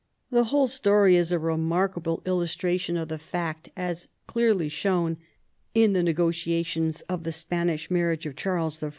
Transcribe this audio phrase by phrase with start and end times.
[0.31, 5.17] The whole story is a remarkable illustration of the fact, so clearly shown
[5.75, 8.89] in the negotiations for the Spanish marriage of Charles I.